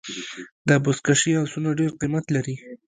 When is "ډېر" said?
1.79-1.91